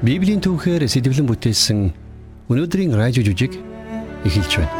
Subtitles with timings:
[0.00, 1.92] Библийн түүхээр сэтгэлэн бүтээсэн
[2.48, 3.52] өнөөдрийн радио жүжиг
[4.24, 4.72] эхэлж байна.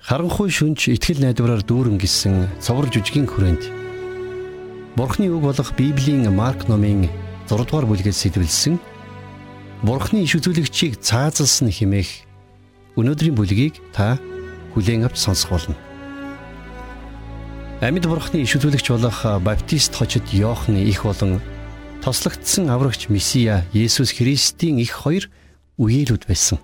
[0.00, 3.68] Харанхуй шүнж итгэл найдвараар дүүрэн гисэн цовруг жүжигийн хүрээнд
[4.96, 7.12] Бурхны үг болох Библийн Марк номын
[7.44, 8.80] 6 дугаар бүлгээс сэтвэлсэн
[9.84, 12.24] Бурхны иш үзүүлэгчийг цаазалсан хэмээх
[12.96, 14.16] өнөөдрийн бүлгийг та
[14.74, 15.76] хүлээн авч сонсох болно.
[17.80, 21.40] Амьд бурхны иш үзүүлэгч болох Баптист хожид Иохны их болон
[22.04, 25.32] тослогдсон аврагч Месиа Есүс Христийн их хоёр
[25.80, 26.60] үеэлүүд байсан.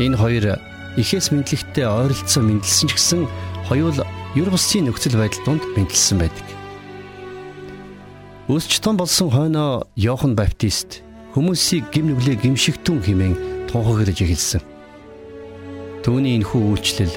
[0.00, 0.56] Энэ хоёр
[0.96, 3.28] ихээс мэдлэгтэй ойролцоо мэдлсэн ч гэсэн
[3.68, 3.96] хоёул
[4.34, 6.46] юр бусын нөхцөл байдал донд мэдлсэн байдаг.
[8.48, 11.04] Өсч том болсон хойноо Иохан Баптист
[11.36, 14.73] хүмүүсийг гим нүглээ гимшигтэн хэмээн тунхаглаж эхэлсэн.
[16.04, 17.14] Түүний энэхүү үйлчлэл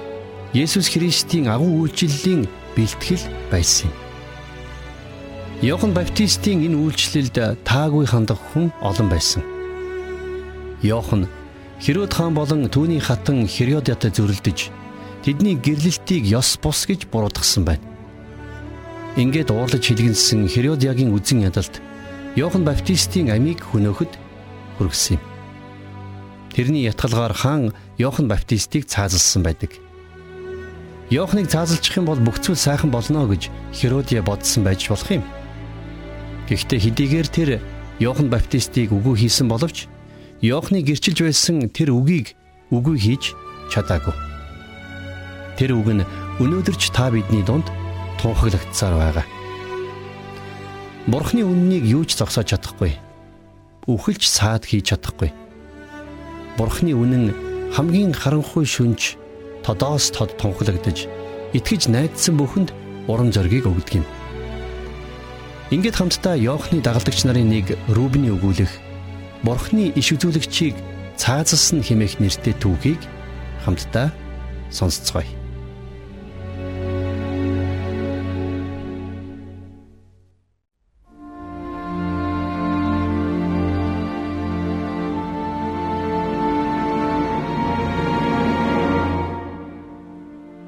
[0.56, 3.96] Есүс Христийн агуу үйлчлэлийн бэлтгэл байсан юм.
[5.68, 9.44] Иохан Баптистийн энэ үйлчлэлд таагүй хандах хүн олон байсан.
[10.88, 11.28] Иохан
[11.84, 14.72] Херод хаан болон түүний хатан Херодятай зөрөлдөж
[15.28, 17.84] тэдний гэрлэлтийг ёс бус гэж буруудгсан байна.
[19.20, 21.84] Ингээд уурлаж хилгэнсэн Херодягийн үзэн ядалт
[22.40, 24.16] Иохан Баптистийн амийг хөнөөхөд
[24.80, 25.37] хүргэсэн юм.
[26.58, 27.70] Тэрний ятгалгаар хаан
[28.02, 29.78] Иохан Баптистыг цаазалсан байдаг.
[31.14, 35.22] Иоханыг цаазалчих юм бол бүх зүйл сайхан болно гэж Херодия бодсон байж болох юм.
[36.50, 37.50] Гэхдээ хэдийгээр тэр
[38.02, 39.86] Иохан Баптистыг үгүй хийсэн боловч
[40.42, 42.34] Иохны гэрчилж байсан тэр үгийг
[42.74, 43.38] үгүй хийж
[43.70, 44.18] чадаагүй.
[45.62, 46.10] Тэр үг нь
[46.42, 47.70] өнөөдөр ч та бидний дунд
[48.18, 49.26] тунхаглагдсаар байгаа.
[51.06, 52.98] Бурхны үннийг юу ч зогсоож чадахгүй.
[53.86, 55.30] Үхэлж саад хийж чадахгүй
[56.58, 57.26] Бурхны үнэн
[57.78, 59.14] хамгийн харанхуй шүнж
[59.62, 61.06] тодоос тод тунхлагдаж
[61.54, 62.74] итгэж найдсан бүхэнд
[63.06, 64.06] урам зориг өгдөг юм.
[65.70, 68.74] Ингээд хамтдаа Йоохны дагалдагч нарын нэг Рубны өгүүлэх
[69.46, 70.74] Бурхны иш үзүүлэгчийг
[71.14, 73.02] цаазалсан хэмээх нэртэй түүхийг
[73.62, 74.10] хамтдаа
[74.74, 75.37] сонсцгоё.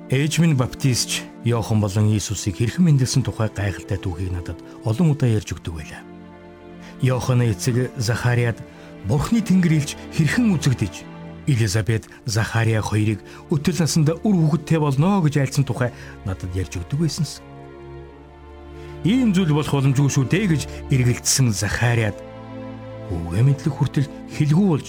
[0.09, 5.53] Ээж минь баптистч Иохан болон Иесусыг хэрхэн мэндэлсэн тухай гайхалтай түүхийг надад олон удаа ярьж
[5.53, 6.02] өгдөг байлаа.
[7.06, 8.58] Иоханы эцэг Захариад
[9.06, 11.06] Бурхны тэнгэр илж хэрхэн үзэгдэж
[11.46, 13.22] Элизабет Захариа хоёрыг
[13.53, 15.94] өтөл насанда үр хүүхэдтэй болно гэж айлцсан тухай
[16.26, 17.46] надад ярьж өгдөг байсанс.
[19.06, 22.18] Ийм зүйл болох боломжгүй шүү дээ гэж эргэлдсэн Захариад
[23.14, 24.88] үгээ мэдлэг хүртэл хэлгүй болж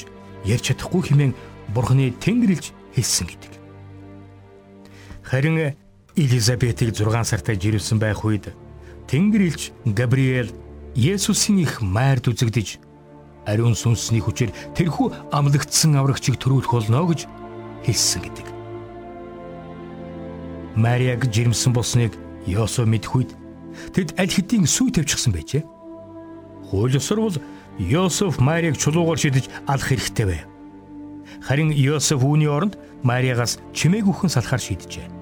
[0.49, 1.37] ярьж чадахгүй хэмээн
[1.77, 3.60] Бурхны тэнгэр илж хэлсэн гэдэг.
[5.31, 5.77] Харин
[6.17, 8.51] Элизабетийг 6 сартай жирэмсэн байх үед
[9.07, 10.51] Тэнгэр илч Габриэл
[10.99, 12.83] Есүсийн их майрд үзэгдэж
[13.47, 17.31] ариун сүнсний хүчээр тэрхүү амлагдсан аврагчийг төрүүлэх болно гэж
[17.87, 18.47] хэлсэн гэдэг.
[20.75, 22.19] Мариаг жирэмсэн болсныг
[22.51, 23.31] Йосеф мэдэх үед
[23.95, 25.63] тэд аль хэдийн сүй тавьчихсан байжээ.
[26.75, 27.37] Хууль ёсоор бол
[27.79, 30.47] Йосеф Мариаг чулуугаар шидэж алах хэрэгтэй байв.
[31.47, 32.75] Харин Йосеф үүний оронд
[33.07, 35.20] Мариагаас чимээг үхэн салахар шийджээ.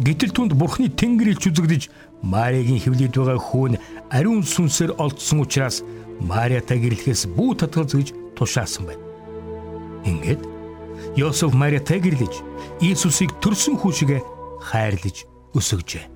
[0.00, 1.82] Гэтэл түнд Бурхны тэнгэр илч үзэгдэж
[2.24, 3.76] Мариагийн хөвлөд байгаа хүүн
[4.08, 5.84] ариун сүнсээр олдсон учраас
[6.24, 9.04] Мариатай гэрлэхээс бүү татгалз гэж тушаасан байна.
[10.08, 10.40] Ингээд
[11.20, 12.40] Йосеф Мариатай гэрлэж
[12.80, 14.18] Иесусыг төрсөн хүү шигэ
[14.64, 16.08] хайрлаж өсөжээ.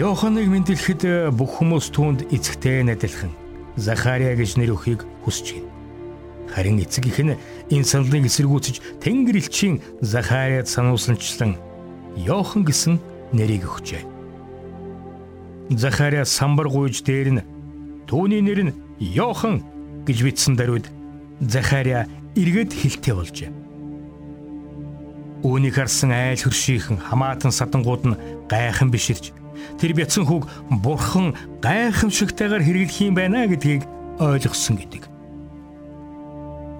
[0.00, 3.32] Йоханыг мэдлэхэд бүх хүмүүс түүнд эцэгтэй найдалхан
[3.76, 5.72] Захария гэж нэр өгөхийг хүсэж байна.
[6.48, 7.36] Харин эцэг их нь
[7.68, 11.67] энэ саналыг эсэргүүцэж Тэнгэр элчийн Захариад сануулсанчлан
[12.18, 12.98] Йохан гэсэн
[13.32, 14.02] нэрийг өгчээ.
[15.70, 17.46] Захариа самбар гуйж дээр нь
[18.10, 19.62] түүний нэр нь Йохан
[20.02, 20.90] гэж бичсэн даруйд
[21.38, 23.50] Захариа эргээд хилтэй болжээ.
[25.46, 28.18] Үүнийг харсан айл хөршийнхэн хамаатан садангууд нь
[28.50, 29.30] гайхан биширч
[29.78, 30.44] тэр бяцхан хүүг
[30.82, 33.86] бурхан гайхамшигтайгаар хэрэглэх юм байна гэдгийг
[34.18, 35.06] ойлгосон гэдэг.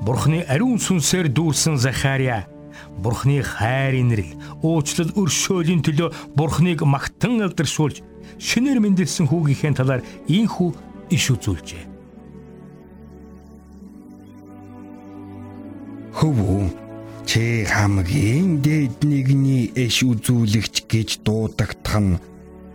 [0.02, 2.46] Бурхны ариун сүнсээр дүүрсэн Захариа
[2.99, 8.03] Бурхны хайр инрэл, уучлал өршөөлийн төлөө Бурхныг магтан алдаршуулж
[8.39, 10.71] шинээр мэндэлсэн хүүгийнхээ талаар ийхүү
[11.15, 11.85] иш үзүүлжээ.
[16.19, 16.67] Хөвөө
[17.29, 22.19] чи хамгийн дээд нэгний иш үзүүлэгч гэж дуудагдах нь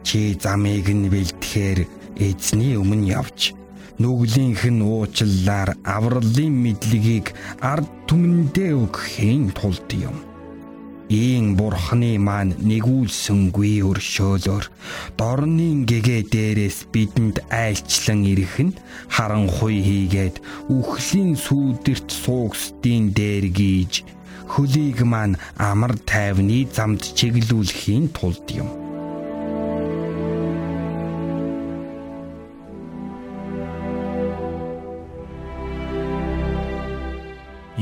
[0.07, 1.79] чи замыг нь бэлтгэхээр
[2.23, 3.51] эзний өмнө явж
[4.01, 7.27] нүглийнх нь уучлалаар авралын мэдлэгийг
[7.61, 10.17] ард түмэндээ өгөхийн тулд юм.
[11.13, 14.65] Ийн бурхны маань нэгүүлсэнгүй өршөөлөөр
[15.19, 18.77] дорны гэгээ дээрээс бидэнд айлчлан ирэх нь
[19.13, 20.35] харанхуй хийгээд
[20.73, 23.93] үхлийн сүудэрт суугсдийн дээр гийж
[24.51, 25.35] хөлийг маань
[25.69, 28.82] амар тайвны замд чиглүүлэхийн тулд юм.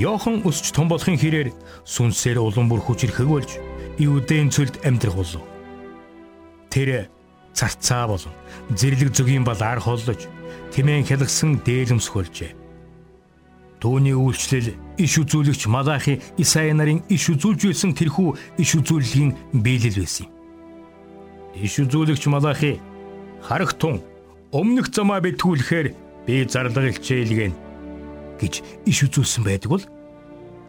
[0.02, 1.54] Йохан өсч том болохын хэрээр
[1.86, 3.52] сүнсээр улам бүр хүчрэхэг болж
[4.02, 5.46] Иудын цөлд амьдрах болов.
[6.74, 7.06] Тэр
[7.54, 8.34] царцаа болон
[8.74, 10.26] зэрлэг зүгийн бал ар холлож
[10.74, 12.58] тэмээн хялгсан дээлэмсгөлжээ.
[13.78, 20.26] Төвний үйлчлэл иш үзүүлэгч Малахи Исаи нарын иш үзүүлж байсан тэрхүү иш үзүүллийн биелэл байсан
[20.26, 20.34] юм.
[21.62, 22.82] Иш үзүүлэгч Малахи
[23.46, 24.02] харагтун
[24.50, 25.88] өмнөх замаа битгүүлэхээр
[26.26, 27.71] би зарлага илчээлгэн
[28.42, 28.54] гэж
[28.90, 29.86] иш үзүүлсэн байдаг бол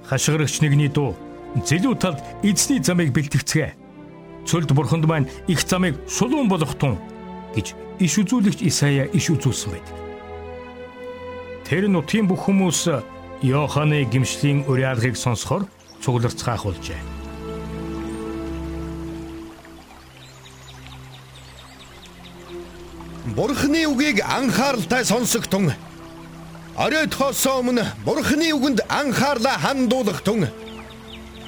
[0.06, 1.16] хашгирагч нэгний дуу
[1.56, 3.74] зэлүү талд эзний замыг бэлтгэцгээ.
[4.48, 6.98] Цөлд бурханд маань их замыг шулуун болгох тун
[7.54, 9.96] гэж иш үзүүлэгч Исая иш үзүүлсэн байдаг.
[11.68, 12.90] Тэр нутгийн бүх хүмүүс
[13.42, 15.66] Йоханы гимшлийн уриалгыг сонсохоор
[16.02, 17.00] цугларцгаах болжээ.
[23.34, 25.72] Бурхны үгийг анхааралтай сонсогтун
[26.76, 30.48] Оройдхоос өмнө Бурхны үгэнд анхаарлаа хандуулах тун.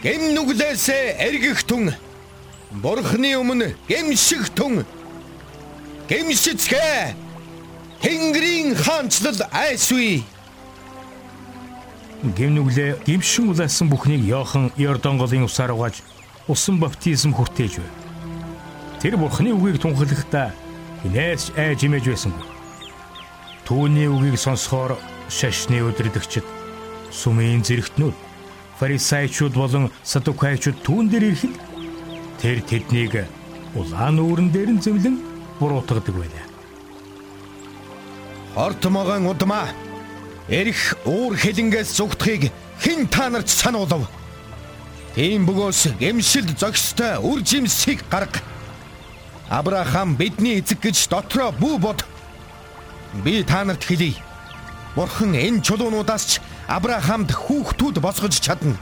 [0.04, 1.96] Гэм нүглээсээ эргэх тун.
[2.70, 4.84] Бурхны өмнө гэмших тун.
[6.08, 7.16] Гэмшицгээ.
[8.04, 10.20] Тэнгэрийн хаанчлал айсвэ.
[12.36, 16.04] Гэм нүглээ гимшин улаасан бүхнийг Йохан Йордан голын усаар угааж
[16.48, 17.92] усан баптизм хүртээж байв.
[19.00, 20.52] Тэр Бурхны үгийг тунхаглахдаа
[21.00, 22.44] хинээс айж имэж байсангүй.
[23.64, 26.44] Түүний үгийг сонсохоор шашны өдөрдөгчд
[27.10, 28.16] сүмийн зэрэгтнүүд
[28.78, 31.54] фарисеучуд болон садукайчуд түүн дээр ирэхэд
[32.40, 33.14] тэр тэднийг
[33.74, 35.16] улаан үүрэн дээр нь зэмлэн
[35.58, 36.46] буруутгадаг байлаа.
[38.54, 39.68] Хортмогон удмаа
[40.48, 44.10] эрх уур хилэнгээс зүгтхийг хэн та нарт сануулв?
[45.14, 48.42] Тийм бөгөөс гэмшилд зогстой үр жимсийг гарга.
[49.48, 52.04] Авраам бидний эзэг гэж дотроо бүү бод.
[53.22, 54.18] Би та нарт хэлье
[54.94, 56.32] Бурхан энэ чулуунуудаас ч
[56.70, 58.78] Авраамд хүүхдүүд босгож чадна.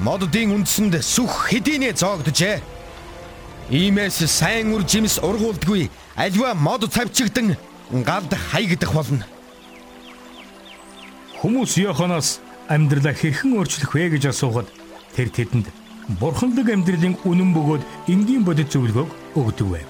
[0.00, 2.62] Моддын үндсэнд сүх хэдийнэ зоогджээ.
[3.68, 7.56] Иймээс сайн үр жимс ургуулдгүй альва мод цавчигдан
[7.92, 9.24] галд хаягдах болно.
[11.44, 12.40] Хүмүүс Йоханаас
[12.72, 14.72] амьдралаа хэрхэн өөрчлөх вэ гэж асуухад
[15.12, 15.68] тэр тэдэнд
[16.16, 19.88] бурханлаг амьдралын үнэн бөгөөд энгийн бодит зөвлөгөөг өгдөг байв.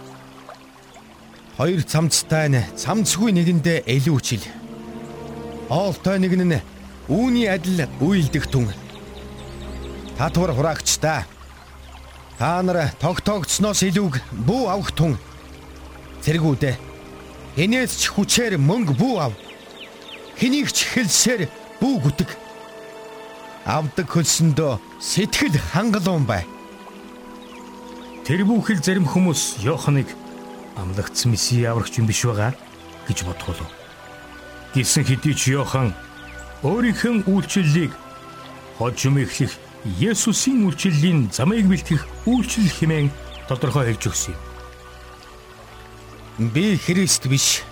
[1.56, 4.44] Хоёр цамцтай нь цамцгүй нэгэндээ илүү хичил
[5.68, 6.60] Оолтой нэг нь
[7.12, 8.72] үүний адил үйлдэх түн.
[10.16, 11.28] Татвар хураагч та.
[12.40, 15.20] Та нар тогтоогдсноос илүүг бүү авах түн.
[16.24, 16.76] Цэргүүдээ.
[17.60, 19.32] Энээс ч хүчээр мөнгө бүү ав.
[20.40, 22.30] Хэнийг ч хэлсээр бүү гүтэг.
[23.68, 26.48] Авдаг хөлсөндөө сэтгэл хангалуун бай.
[28.24, 30.08] Тэр бүхэл зарим хүмүүс Йоханыг
[30.80, 32.52] амлагдсан месси аврагч юм биш байгаа
[33.08, 33.77] гэж бодголоо
[34.74, 35.94] гэсэн хэдий ч Йохан
[36.62, 37.92] өөрийнхөө үйлчлэлийг
[38.78, 39.52] хожим эхлэх
[39.84, 43.10] Есүсийн үйлчлэлийн замыг бэлтгэх үйлчлэл хэмээн
[43.48, 44.42] тодорхой хэлж өгсөн юм.
[46.52, 47.62] Би Христ биш.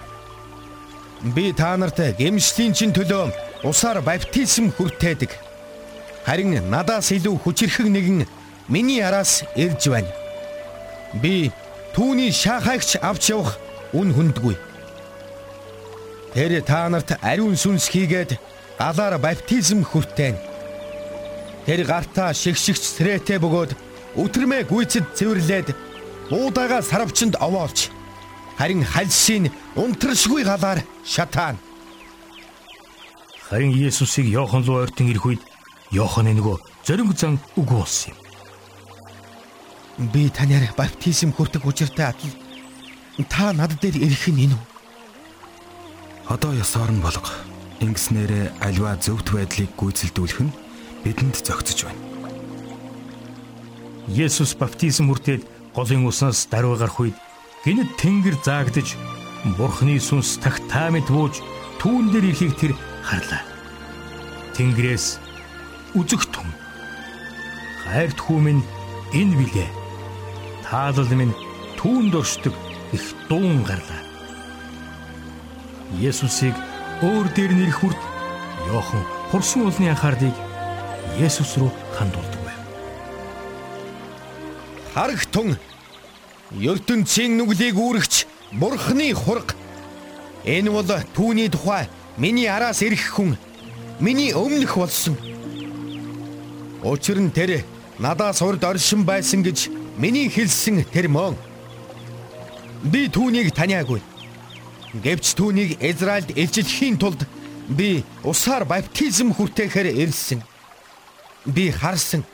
[1.23, 3.33] Би та нарт гэмшлийн чин төлөө
[3.67, 5.31] усаар баптизм хүртээдэг.
[6.27, 8.27] Харин надаас илүү хүчирхэг нэгэн
[8.69, 10.11] миний араас ирж байна.
[11.23, 11.51] Би
[11.95, 13.59] түүний шахаагч авч явах
[13.93, 14.57] үн хүндгүй.
[16.37, 18.37] Тэр та нарт ариун сүнс хийгээд
[18.77, 20.37] галаар баптизм хүртээн.
[21.65, 23.73] Тэр гартаа шигшигч црээтэй бөгөөд
[24.21, 25.73] өтөрмөө гүйцэд цэвэрлээд
[26.29, 27.89] буудаага сарвчанд овоолч
[28.61, 29.49] харин хальшийн
[29.81, 31.57] унтрашгүй галаар шатаана.
[33.49, 35.43] Харин Есүсийг Йохан руу ойртон ирэх үед
[35.89, 38.21] Йоханы нөгөө зориг зан үгүй болсон юм.
[40.13, 42.37] Би танаар баптизм хүртэх учиртай адил
[43.25, 44.76] та над дээр ирэх нь энэ үү?
[46.29, 47.31] Одоо ёсоор нь болго.
[47.79, 50.57] Ингэснээр альва зөвхт байдлыг гүйцэлдүүлэх нь
[51.07, 52.03] бидэнд зохицож байна.
[54.11, 57.17] Есүс баптизм хүртээд голын уснаас даруй гарах үед
[57.63, 58.99] гинэд тэнгэр заагдж
[59.55, 61.39] Бурхны сүнс тагтаа мэд бууж
[61.79, 62.73] түүн дээр ирэхийг тэр
[63.07, 63.43] харлаа.
[64.59, 65.23] Тэнгэрээс
[65.95, 66.51] үзэх түн.
[67.87, 68.63] Хайрт хүү минь
[69.15, 69.71] энэ билээ.
[70.67, 71.35] Таалал минь
[71.79, 72.55] түүнд оршдог
[72.91, 74.06] их дуун гарлаа.
[75.95, 76.55] Есүсийг
[77.03, 78.01] өөр дээр нэрх хүрт
[78.67, 80.35] Йохан хурсан уулны анхаарлыг
[81.21, 82.61] Есүс рүү хандуулдаг байв.
[84.95, 85.57] Харагтун
[86.51, 88.27] ертөнцийн нүглийг үүрэгч
[88.59, 89.55] Бурхны хург.
[90.45, 91.87] Энэ бол түүний тухай
[92.19, 93.37] миний араас ирэх хүн
[94.01, 95.17] миний өмнөх болсон.
[96.83, 97.63] Учир нь тэр
[97.99, 101.39] надаас урд оршин байсан гэж миний хэлсэн тэр мөн.
[102.83, 104.03] Би түүнийг таниагүй.
[105.05, 107.27] Гэвч түүнийг Израильд илчлэхийн тулд
[107.69, 110.41] би усаар баптизм хүртээхээр ирсэн.
[111.45, 112.25] Би харсан.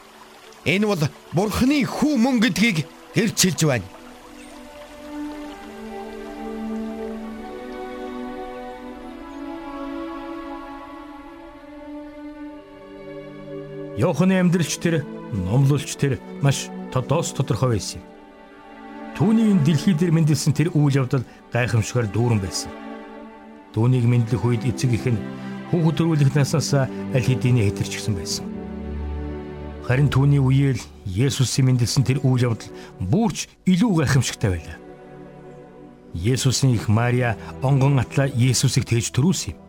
[0.65, 1.03] Энэ бол
[1.33, 3.89] Бурхны хүү мөн гэдгийг гэрч хэлж байна.
[13.97, 18.12] Йоханы амьдралч тэр, номлолч тэр маш тодоос тодорхой байсан юм.
[19.13, 22.73] Түүний энэ дэлхий дээр мэндэлсэн тэр үйл явдал гайхамшигар дүүрэн байсан.
[23.77, 25.21] Түүнийг мэдлэх үед эцэг их нь
[25.69, 28.49] хүүхэд төрүүлэх наснаас аль хэдийн хэтэрчихсэн байсан.
[29.85, 32.73] Харин түүний үеэл Есүсийн мэндэлсэн тэр үйл явдал
[33.05, 34.77] бүрч илүү гайхамшигтай байлаа.
[36.17, 39.61] Есүсийн их Мария онгон атла Есүсийг тээж төрүүлсэн юм.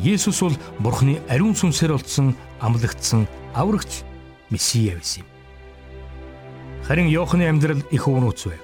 [0.00, 4.04] Есүс бол Бурхны ариун сүнсээр олдсон амлагдсан аврагч
[4.52, 5.31] Месиа байсан юм.
[6.86, 8.60] Харин Иохны амьдрал их уунууц байв.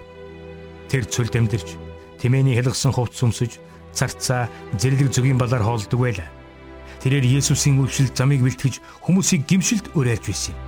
[0.90, 1.78] Тэр цөлд амьдарч
[2.18, 3.62] тэмээний хэлгсэн хувцс өмсөж
[3.94, 6.26] царцаа зэрлэг зүгийн балаар хоолдог байлаа.
[6.98, 10.60] Тэрээр Есүсийн үйлчлэл замыг бэлтгэж хүмүүсийг гимшилд уриалж байсан юм.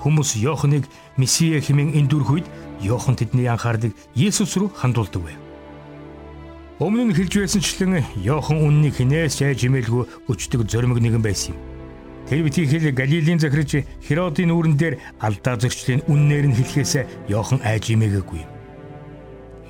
[0.00, 0.88] Хүмүүс Иохныг
[1.20, 2.46] Месиа хэмээн эндүрх үед
[2.80, 5.40] Иохан тэдний анхаарлыг Есүс рүү хандуулдаг байв.
[6.80, 11.75] Өмнө нь хэлж байсанчлан Йохан үннийг хинээс яаж имэлгүй өчтөг зоримог нэгэн байсан юм.
[12.26, 17.94] Тэр битгий хэл Галилийн захирч Херодын үүрэн дээр алдаа зөрчлийн үннээр нь хэлхээс Йохан айж
[17.94, 18.42] имээгээгүй.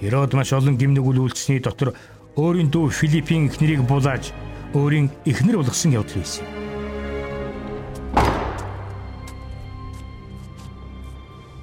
[0.00, 1.92] Херод маш олон гимнэг үл үйлцсэний дотор
[2.32, 4.32] өөрийн дүү Филиппийн эхнэрийг булааж
[4.72, 6.52] өөрийн эхнэр болгосон явдал байсан юм.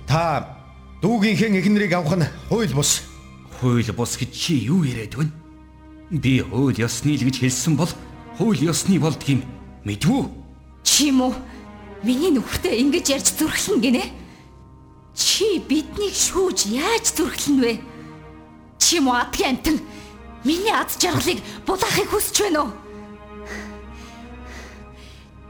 [0.05, 0.45] Та
[1.01, 3.01] дүүгийнхээ эхнэрийг авах нь хууль бус
[3.57, 5.33] хууль бус гэж чи юу яриад байна?
[6.13, 7.89] Би хууль ёсны л гэж хэлсэн бол
[8.37, 9.41] хууль ёсны болдгийм
[9.89, 10.42] мэдвүү?
[10.83, 11.33] Чи юм уу?
[12.03, 14.03] Миний нөхөртэй ингэж ярьж зүрхлэн гинэ?
[15.15, 17.73] Чи биднийг шүүж яаж зүрхлэн вэ?
[18.77, 19.79] Чи муу адгийн амтан
[20.43, 22.71] миний ад жаргалыг булаахыг хүсэж байна уу?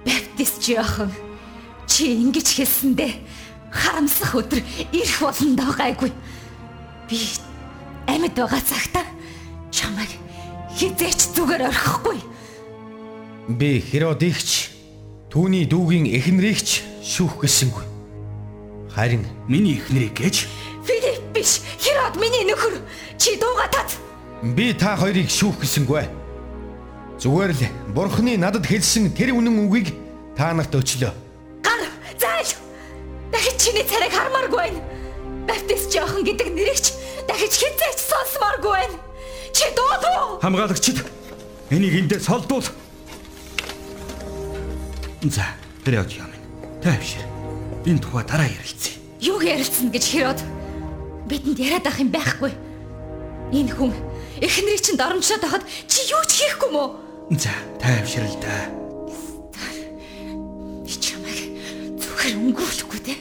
[0.05, 1.11] Баптист Жохан
[1.87, 3.11] чи ингэж хэлсэндээ
[3.71, 4.61] харамсах өдөр
[4.93, 6.11] ирэх болно доо гайгүй.
[7.09, 7.17] Би
[8.05, 9.01] амьд байгаа цагта
[9.71, 10.11] чамайг
[10.77, 12.19] хизээч зүгээр орхихгүй.
[13.47, 14.72] Би Херодигч
[15.33, 17.81] түүний дүүгийн эхнэрийгч шүүх гэсэнгүй.
[18.93, 20.45] Харин миний эхнэрийг гэж
[20.85, 22.77] Филипп биш Херод миний нөхөр
[23.17, 23.97] чи дууга тат.
[24.53, 26.05] Би та хоёрыг шүүх гэсэнгүй.
[27.17, 27.65] Зүгээр л
[27.97, 29.97] Бурхны надад хэлсэн тэр үнэн үгийг
[30.37, 31.09] та нарт өчлөө.
[31.65, 31.81] Гар
[32.13, 32.53] зайл.
[33.33, 34.85] Дахиж чиний царайг хармааргүй байна.
[35.49, 36.93] Баптист жоохон гэдэг нэрэгч
[37.25, 39.01] дахиж хизээч сонсмооргүй байна.
[39.49, 40.37] Чи дуудуу.
[40.45, 41.01] Хамгаалагчид
[41.73, 42.69] энийг эндээ солдуул.
[45.23, 45.45] За,
[45.85, 46.27] тэр яа юм.
[46.83, 47.23] Тайвшир.
[47.87, 48.99] Энэ тухай дараа ярилцъя.
[49.23, 50.39] Юу ярилцсан гэж хэрод
[51.31, 52.51] бидэнд яриад ах юм байхгүй.
[53.55, 53.95] Энэ хүн
[54.43, 56.87] эхнэрийг чинь доромжлоод байхад чи юу ч хийхгүй мөө?
[57.39, 58.67] За, тайвширл да.
[60.83, 61.55] Би чамайг
[62.03, 63.15] зүгээр өнгөрүүлэхгүй те.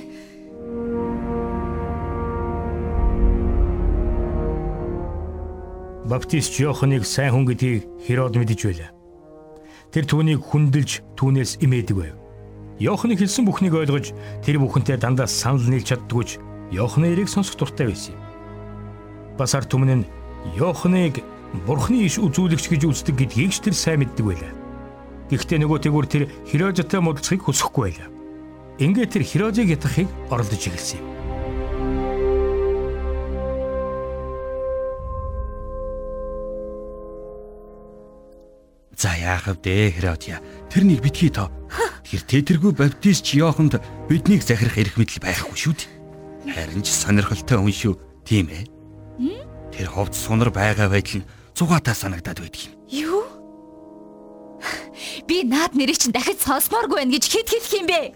[6.11, 8.90] Баптист Йоханыг сайн хүн гэдгийг Херод мэдэж байлаа.
[9.93, 12.17] Тэр түүнийг хүндэлж түүнээс имээдэг байв.
[12.81, 16.41] Йоханы хэлсэн бүхнийг ойлгож тэр бүхэнтэй дандаа санал нийлж чаддгүйч
[16.73, 18.25] Йоханы ирийг сонсох дуртай байсан юм.
[19.37, 20.09] Бас ард түмэн нь
[20.57, 21.21] Йоханыг
[21.69, 24.53] Бурхны иш үзүүлэгч гэж үздэг гэдгийг ч тэр сайн мэддэг байлаа.
[25.29, 28.09] Гэхдээ нөгөө тэгүр тэр Херодтой муудалцахыг хүсэхгүй байлаа.
[28.81, 31.22] Ингээд тэр Херодыг ятгахыг оролдож эхэлсэн юм.
[39.02, 40.38] За яах вэ Херодия?
[40.71, 41.50] Тэрнийг битгий тоо.
[42.06, 45.90] Тэр тэтэргүй баптист Йоханд биднийг захирах эрх мэдэл байхгүй шүү дээ.
[46.54, 47.99] Харин ч сонирхолтой хүн шүү.
[48.23, 48.71] Тийм ээ.
[49.75, 51.26] Тэр ховд сунар байгаа байдал нь
[51.59, 52.78] зугаатай санагдаад байдаг юм.
[52.94, 53.26] Юу?
[55.26, 58.14] Би наад нэрийг чинь дахиж сонсмооргүй байна гэж хэд хэлэх юм бэ?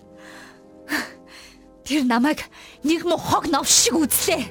[1.83, 2.47] Тэр намайг
[2.87, 4.47] нэг муу хог нов шиг үзлээ.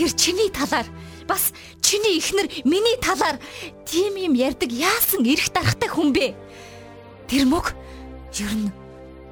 [0.00, 0.88] Тэр чиний талаар
[1.28, 1.52] бас
[1.94, 3.38] чиний ихнэр миний талаар
[3.86, 6.34] тийм юм ярьдаг яасан эрх дарахтай хүн бэ?
[7.30, 7.70] Тэр мөг
[8.34, 8.74] ер нь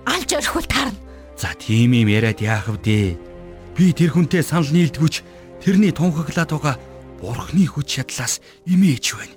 [0.06, 0.94] алж орхивол таарна.
[1.34, 3.18] За тийм юм яриад яах вэ?
[3.74, 5.10] Би тэр хүнтэй санал нийлдэггүй
[5.58, 6.76] тэрний тунхаглаад байгаа
[7.18, 9.34] Бурхны хүч чадлаас имээж байна.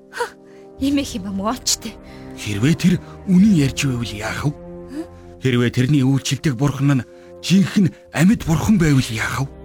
[0.77, 1.97] Имэх юм мөөчтэй.
[2.37, 2.93] Хэрвээ тэр
[3.25, 4.53] үнэн ярьж байвал яах вэ?
[5.41, 7.07] Хэрвээ тэрний үйлчлдэг бурхан нь
[7.41, 9.64] жинхэнэ амьд бурхан байвал яах вэ?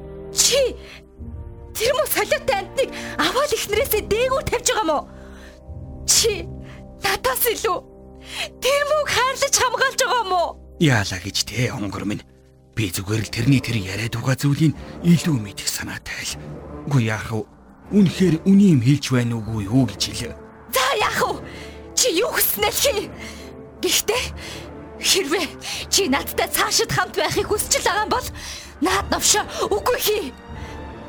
[1.80, 4.99] Тэр мө солиотой амтныг аваад ихнэрээсээ дээгүүр тавьж байгаа мó?
[6.04, 6.44] Чи
[7.00, 7.78] надаас илүү
[8.60, 10.42] тэр мөг хайрлаж хамгаалж байгаа мó?
[10.76, 12.20] Яалаа гэж те онгор минь.
[12.76, 14.76] Би зүгээр л тэрний тэр яриад байгаа зүйлийг
[15.08, 16.37] илүү мэдэх санаатай л.
[16.84, 17.49] Үгүй яах вэ?
[17.96, 20.34] Үнэхээр үний юм хэлж байна уугүй юу гэж хэлээ.
[20.76, 21.40] За яах вэ?
[21.96, 23.08] Чи юу хүснэ л хий.
[23.80, 24.25] Гэхдээ
[25.00, 25.49] хэрвээ
[25.88, 28.28] чи надтай цаашид хамт байхыг хүсэж байгаа бол
[28.84, 30.25] наад навшаа үгүй хий.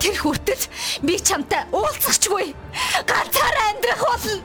[0.02, 0.64] Тэр хүртэл
[1.06, 2.58] би чамтай уулзахчгүй.
[3.06, 4.42] Ганцаараа амьдрах болно.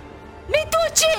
[0.52, 1.12] Мэдвүү чи?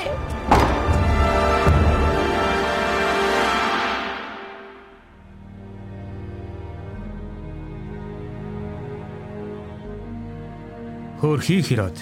[11.17, 11.97] Хөрхий Херод.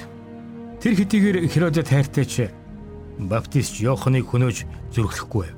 [0.84, 2.52] Тэр хэдийгээр Херодод хайртайч
[3.16, 5.56] баптист Иоханыг хөнөөж зүрхлэхгүй байв.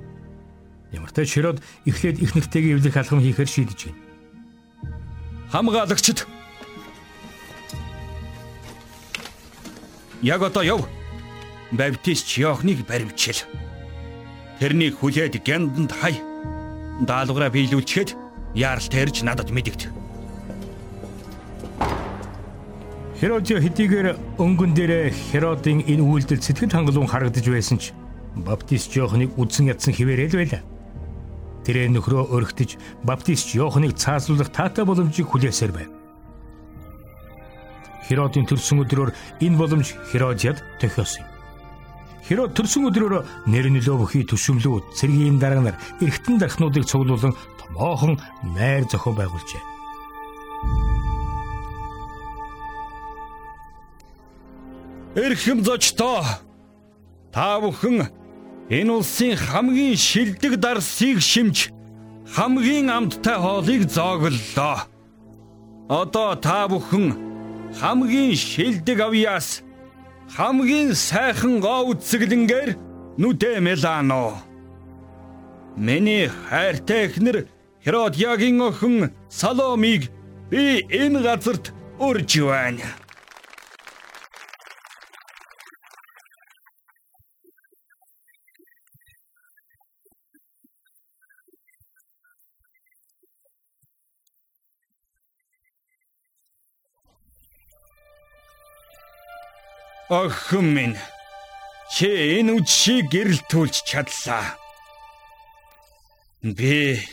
[0.93, 1.57] Ямар ч Херод
[1.89, 4.01] эхлээд их нэртэйг эвлэх алхам хийхээр шийдэж байна.
[5.49, 6.36] Хамгаалагчд
[10.21, 10.87] Яг одоо яв.
[11.71, 13.37] Баптист Иохныг баримчил.
[14.59, 16.17] Тэрнийг хүлээд гянданд хай.
[17.05, 18.15] Даалгавраа биелүүлчихэд
[18.55, 19.93] яаралтай ирж надад мэдэгд.
[23.21, 27.93] Херодио хэдийгээр өнгөн дээр Херодын энэ үйлдэл сэтгэл хангалуун харагдаж байсан ч
[28.33, 30.61] Баптист Иоханыг үдсэн ядсан хിവэрэл байла.
[31.65, 35.89] Тэрээр нөхрөө өргөтөж Баптист Иоханыг цаазлуулах таатай боломжийг хүлээсээр байв.
[38.07, 39.11] Херодын төрсөн өдрөөр
[39.43, 41.37] энэ боломж Херодиад тохиосон юм.
[42.27, 48.19] Херод төрсөн өдрөөр нэр нөлөө бүхий төшөмлүүд цэргийн дарга нар эргэтэн дархнуудыг цуглуулan томоохон
[48.55, 49.63] найр зохион байгуулжээ.
[55.15, 56.23] Эрхэм зочдоо
[57.31, 58.07] та бүхэн
[58.69, 61.71] энэ улсын хамгийн шилдэг дарсыг шимж
[62.35, 64.83] хамгийн амттай хоолыг зооглолоо.
[65.87, 67.26] Одоо та бүхэн
[67.79, 69.61] хамгийн шилдэг авьяас
[70.35, 72.69] хамгийн сайхан гоо үцгэлэнгээр
[73.17, 74.43] нүдэ мелано.
[75.75, 77.47] Миний хайртай эхнэр
[77.83, 80.09] Херодиагийн охин Саломиг
[80.49, 82.87] би энэ газарт урьж байна.
[100.09, 100.97] Охин минь
[101.91, 102.07] чи
[102.39, 104.55] энэ үдшийг гэрэлтүүлж чадлаа.
[106.41, 107.03] Би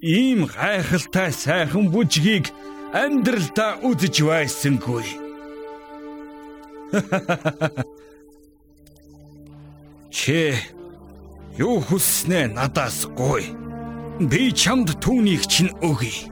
[0.00, 2.46] ийм гайхалтай сайхан бүжгийг
[2.94, 5.06] амьдралдаа үзэж байсангүй.
[10.14, 10.54] Чи
[11.58, 13.50] юу хүснэ надаас гуй.
[14.30, 16.30] Би чамд түүнийг чинь өгье.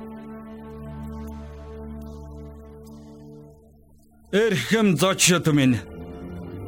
[4.31, 5.83] Эрхэм зочид минь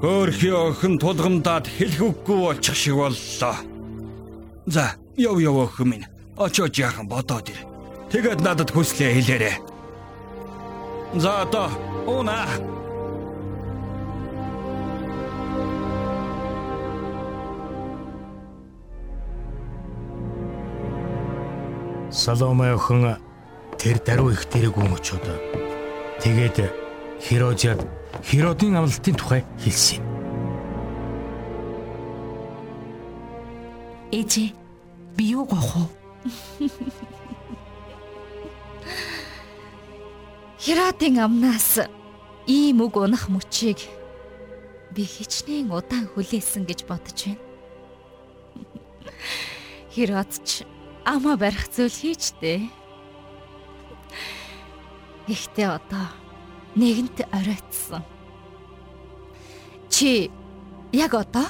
[0.04, 3.56] Хөөрхи охин тулгамдаад хэлэх үггүй болчих шиг боллоо.
[4.66, 6.04] За, яв яв охин минь.
[6.36, 7.64] Очоод яахан бодоод ир.
[8.12, 9.56] Тэгэд надад хүслээ хэлээрэй.
[11.16, 11.72] За одоо
[12.04, 12.44] уна.
[22.12, 23.16] Саломе охин
[23.80, 25.24] тэр даруй их дэрэг очоод.
[26.20, 26.83] Тэгээд
[27.24, 27.80] Херодиад
[28.20, 30.04] Херодын амлалтын тухай хэлсэн юм.
[34.12, 34.48] Ээжээ
[35.16, 36.68] би юу гоох вэ?
[40.60, 41.80] Херодын амнаас
[42.44, 43.80] ийм үг унах мөчийг
[44.92, 47.40] би хичнээн удаан хүлээсэн гэж бодож байна.
[49.88, 50.68] Херод ч
[51.08, 52.68] амаа барих зүйл хийчтэй.
[55.24, 56.23] Гэхдээ одоо
[56.76, 58.02] нэгэнт оройтсан.
[59.90, 60.30] Чи
[60.92, 61.46] яг одоо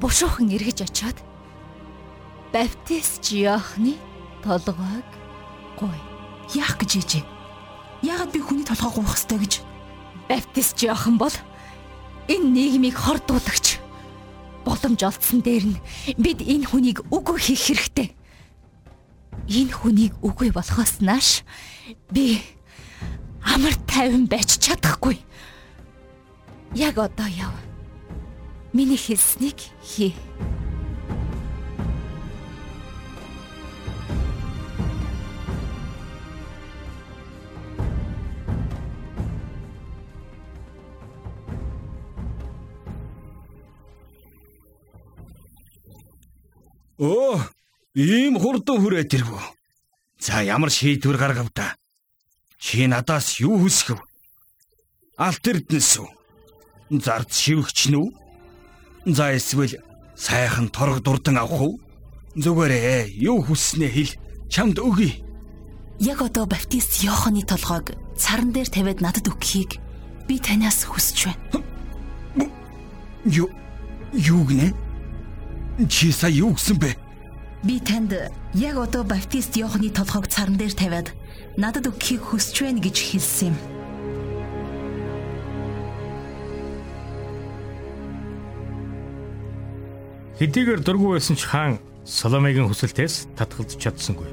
[0.00, 1.16] бушуухан эргэж очиод
[2.52, 3.96] баптист Иохны
[4.44, 5.08] толгойг
[5.78, 5.96] гуй.
[6.54, 7.24] Яах гэж ээжээ?
[8.02, 9.62] Яагаад би хүний толгой гуйх ёстой гэж?
[10.28, 11.32] Баптист Иохан бол
[12.28, 13.80] энэ нийгмийг хордуулагч.
[14.64, 15.80] Боломж олдсон дээр нь
[16.18, 18.08] бид энэ хүнийг үгүй хийх хэрэгтэй.
[19.48, 21.42] Энэ хүнийг үгүй болохоос нааш
[22.10, 22.42] би
[23.42, 25.18] амар тайван байж чадахгүй.
[26.74, 27.54] Яг одоо яв.
[28.72, 30.14] Миний хэлснийг хий.
[47.00, 47.40] Оо,
[47.96, 49.32] ийм хурдан хүрээд ирв.
[50.20, 51.79] За ямар шийдвэр гаргав та?
[52.60, 54.04] Чи надаас юу хүсэх вэ?
[55.16, 56.08] Алт эрдэнэс үү?
[57.00, 58.12] Зард шивгч нү?
[59.08, 59.80] За эсвэл
[60.12, 61.80] сайхан торог дурдан авах уу?
[62.36, 64.12] Зүгээрээ юу хүснээ хэл
[64.52, 65.24] чамд өгье.
[66.04, 69.80] Яг одоо баптист Иоханы толгойг царан дээр тавиад надад өгөхийг
[70.28, 71.64] би танаас хүсэж байна.
[73.24, 73.48] Юу
[74.12, 74.76] юу гинэ?
[75.88, 76.92] Чи сая юу гэсэн бэ?
[77.64, 78.12] Би танд
[78.52, 81.08] яг одоо баптист Иоханы толгойг царан дээр тавиад
[81.56, 83.56] надад өгөхийг хүсэж байна гэж хэлсэн юм.
[90.38, 94.30] Хэдийгээр дургүй байсан ч хаан Соломегийн хүсэлтээс татгалзах чадсангүй.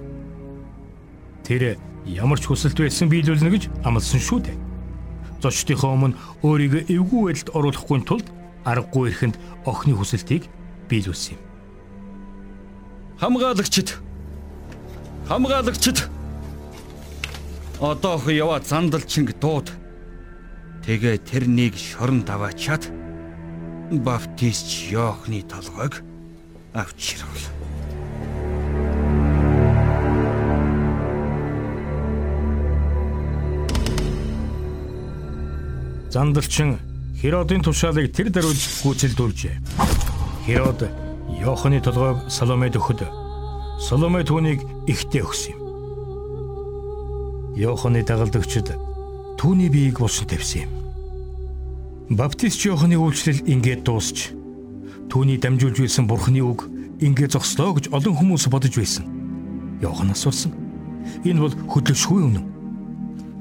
[1.43, 1.75] Тэр
[2.07, 4.57] ямар ч хүсэлт байсан биелүүлнэ гэж амласан шүү дээ.
[5.43, 6.15] Зочдынхоо өмнө
[6.47, 8.27] өөрийгөө эвгүй байдалд оруулахгүй тулд
[8.63, 9.35] аргагүй ихэнд
[9.67, 10.47] охины хүсэлтийг
[10.87, 11.41] биелүүлсэн юм.
[13.19, 13.99] Хамгаалагчд
[15.27, 16.07] Хамгаалагчд
[17.79, 19.69] Одоох яваа зандалчинг дууд.
[20.81, 22.89] Тэгээ тэрнийг шорон даваачаад
[24.01, 26.01] баптист Йоохны толгойг
[26.73, 27.45] авч ирвэл.
[36.09, 36.79] Зандалчин
[37.21, 39.55] Херодын тушаалыг тэр даруйд гүйцэлдүүлжээ.
[40.49, 40.89] Херод
[41.29, 43.05] Йоохны толгойг Соломед өгөхөд
[43.77, 45.66] Соломе түүнийг ихтэй өгсөн юм.
[47.57, 48.69] Йоохны дагалдагчид
[49.41, 50.73] түүний биеийг булсан тавьсан юм.
[52.13, 54.29] Баптист Йоохны үйлчлэл ингээд дуусч
[55.09, 56.69] түүний дамжуулж байсан Бурхны үг
[57.01, 59.09] ингээд зогслоо гэж олон хүмүүс бодож байсан.
[59.81, 60.53] Йохан асуусан.
[61.25, 62.45] Энэ бол хөдлөшгүй үнэн.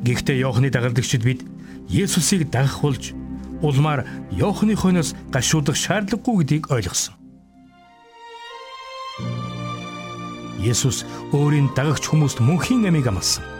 [0.08, 1.44] Гэхдээ Йоохны дагалдагчид бид
[1.92, 3.12] Есүсийг дагах болж
[3.60, 7.20] улмаар Йоохны хойноос гашуудах шаардлагагүй гэдгийг ойлгосон.
[10.64, 11.04] Есүс
[11.36, 13.55] өөрийн дагагч хүмүүст мөнхийн амийг амласан.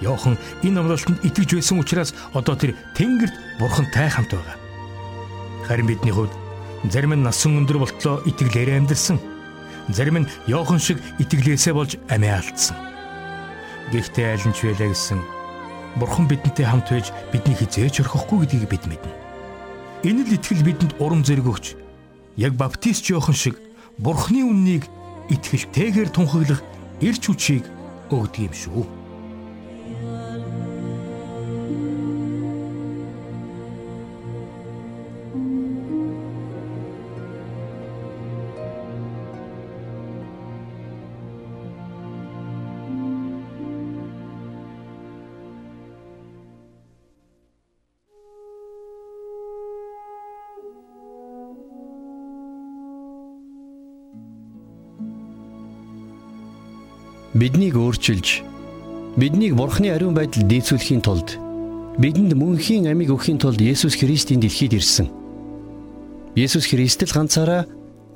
[0.00, 4.56] Йохан энэ амлалтанд итгэж байсан учраас одоо тэр Тэнгэрт бурхантай хамт байгаа.
[5.68, 6.32] Харин бидний хувьд
[6.88, 9.20] зарим нь насан өндөр болтлоо итгэлээрээ амьдэрсэн.
[9.92, 12.76] Зарим нь Йохан шиг итгэлээсээ болж амиа алдсан.
[13.92, 15.20] Гэхдээ аль нь ч байлаа гэсэн
[16.00, 19.12] Бурхан бидэнтэй хамт байж бидний хизээж орхихгүй гэдгийг бид мэднэ.
[20.06, 21.76] Энэ л итгэл бидэнд урам зориг өгч
[22.40, 23.58] яг баптист Йохан шиг
[23.98, 24.88] Бурханы үннийг
[25.28, 26.64] итгэлтэйгээр тунхаглах
[27.04, 27.68] эрч хүчийг
[28.08, 28.99] өгдөг юм шүү.
[57.40, 58.44] Биднийг өөрчилж
[59.16, 61.40] биднийг бурхны ариун байдал дээцүүлэхийн тулд
[61.96, 65.08] бидэнд мөнхийн амийг өгөхийн тулд Есүс Христийн дэлхийд ирсэн.
[66.36, 67.64] Есүс Христ л ганцаараа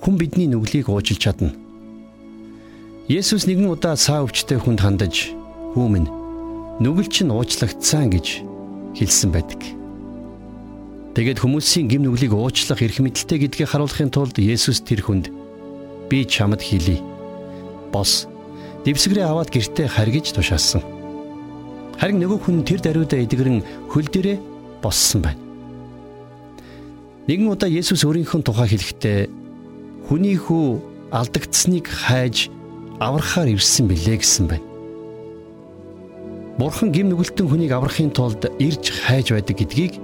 [0.05, 1.57] хүн бидний нүглийг уужилж чадна.
[3.09, 5.33] Есүс нэгэн удаа цаа өвчтэй хүнд хандаж
[5.73, 6.05] "Хүмүн
[6.85, 8.45] нүгэл чинь уучлагдсан" гэж
[8.93, 9.65] хэлсэн байдаг.
[11.17, 15.33] Тэгээд хүмүүсийн гим нүглийг уучлах эрх мэдэлтэй гэдгийг харуулахын тулд Есүс тэр хүнд
[16.13, 17.01] "Би чамд хэлий.
[17.89, 18.29] Бос
[18.85, 20.85] дэвсгэрээ аваад гертээ харгиж тушаасан.
[21.97, 24.38] Харин нөгөө хүн тэр даруйдаа эдгэрэн хөл дээрээ
[24.85, 25.40] боссон байна.
[27.25, 29.18] Нэгэн удаа Есүс өөрийнхөө тухай хэлэхдээ
[30.05, 30.66] хүний хүү
[31.09, 32.53] алдагдсныг хайж
[33.01, 34.66] аврахаар ирсэн билээ гэсэн байна.
[36.61, 39.97] Бурхан гим нүгэлтэн хүнийг аврахын тулд ирж хайж байдаг гэдгийг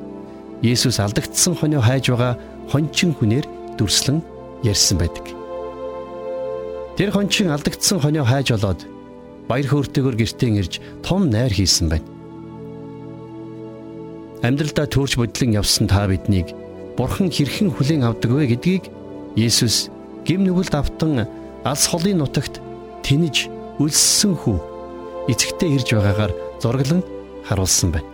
[0.65, 2.41] Есүс алдагдсан хонио хайж байгаа
[2.73, 3.45] хончин хүнээр
[3.77, 4.25] дүрслэн
[4.65, 5.40] ярьсан байдаг.
[7.01, 8.85] Тэр хончин алдагдсан хонио хайж олоод
[9.49, 12.05] баяр хөөртэйгээр гэртээ ирж том найр хийсэн байна.
[14.45, 16.53] Амьдралдаа төрж бодлон явсан та биднийг
[17.01, 18.93] Бурхан хэрхэн хүлээн авдаг вэ гэдгийг
[19.33, 19.89] Есүс
[20.29, 21.25] гим нүгэлд автан
[21.65, 22.61] алс холын нутагт
[23.01, 23.49] тэнэж
[23.81, 24.61] үлссэн хүү
[25.33, 27.01] эцэгтэй ирж байгаагаар зураглан
[27.49, 28.13] харуулсан байна.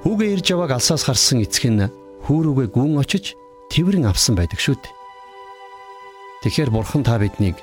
[0.00, 1.92] Хүүгээ ирж явааг алсаас харсан эцэг нь
[2.24, 3.36] хүүрүүгээ гүн очиж
[3.68, 4.93] тэрвэрэн авсан байдаг шүү дээ.
[6.44, 7.56] Тэгэхээр бурхан та биднийг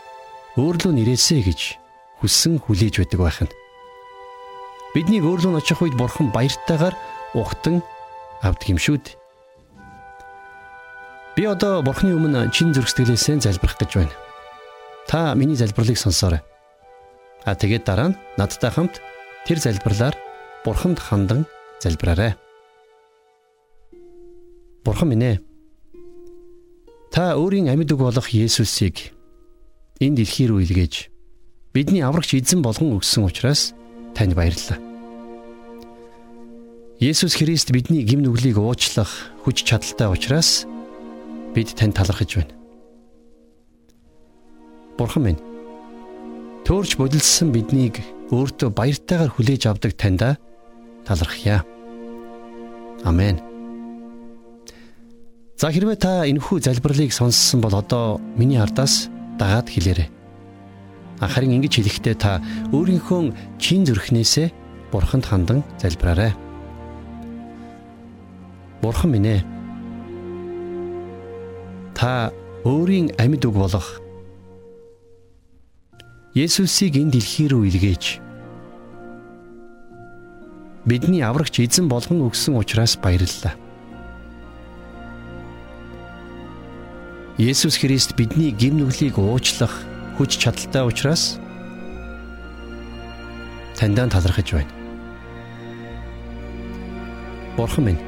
[0.57, 1.77] өөрлөө нэрээсэ гэж
[2.17, 3.53] хүссэн хүлээж байдаг байх нь.
[4.97, 6.97] Бидний өөрлөө очих үед бурхан баяртайгаар
[7.37, 7.85] ухтан
[8.41, 9.21] авдаг юм шүү дээ.
[11.37, 14.17] Би одоо бурханы өмнө чин зүрх сэтгэлээсээ залбирах гэж байна.
[15.05, 16.41] Та миний залбирлыг сонсоорой.
[17.45, 18.97] А тэгээд дараа нь надтай хамт
[19.45, 20.17] тэр залбирлаар
[20.65, 21.45] бурханд хандан
[21.85, 22.33] залбираарай.
[24.81, 25.50] Бурхан минь ээ
[27.11, 29.11] Та өөрийн амьд үг болох Есүсийг
[29.99, 31.11] энэ дэлхий рүү илгээж
[31.75, 33.75] бидний аврагч эзэн болгон өгсөн учраас
[34.15, 34.79] танд баярлалаа.
[37.03, 39.11] Есүс Христ бидний гим нүглийг уучлах
[39.43, 40.63] хүч чадалтай учраас
[41.51, 42.55] бид танд талархаж байна.
[44.95, 45.41] Бурхан минь
[46.63, 47.99] төөрч бодилсан биднийг
[48.31, 50.39] өөртөө баяртайгаар хүлээж авдаг таньда
[51.03, 51.67] талархъя.
[53.03, 53.50] Амен.
[55.61, 60.09] За хэрвээ та энэхүү залбирлыг сонссон бол одоо миний ардаас дагаад хэлээрэй.
[61.21, 62.41] Харин ингэж хэлэхдээ та
[62.73, 64.49] өөрийнхөө чин зүрхнээсээ
[64.89, 66.33] бурханд хандан залбираарай.
[68.81, 69.45] Бурхан минь ээ.
[71.93, 72.33] Та
[72.65, 74.01] өөрийн амьд үг болох
[76.33, 78.17] Есүсийг энэ дэлхий рүү илгээж
[80.89, 83.60] бидний аврагч эзэн болгон өгсөн учраас баярлалаа.
[87.41, 89.73] Есүс Христ бидний гим нүглийг уучлах
[90.13, 91.41] хүч чадалтай учраас
[93.73, 94.69] таньдаа талархаж байна.
[97.57, 98.01] Бурхан минь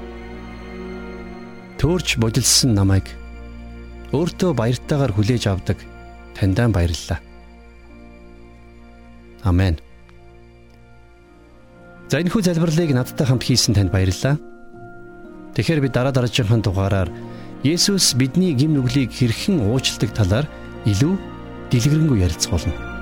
[1.81, 3.09] төөрч бодилсан намайг
[4.13, 5.81] өөртөө баяртайгаар хүлээж авдаг
[6.37, 7.17] таньдаа баярлалаа.
[9.41, 9.81] Амен.
[12.05, 14.37] За энэ хүү залбирлыг надтай хамт хийсэн танд баярлалаа.
[15.57, 17.09] Тэгэхээр би дараа дараагийн дугаараар
[17.63, 20.45] Есүс бидний гим нүглийг хэрхэн уучладаг талаар
[20.83, 21.15] илүү
[21.71, 22.92] дэлгэрэнгүй ярилцгаулна.